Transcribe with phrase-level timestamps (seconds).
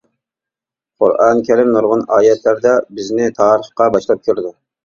[1.03, 4.57] قۇرئان كەرىم نۇرغۇن ئايەتلىرىدە بىزنى تارىخقا باشلاپ كىرىدۇ.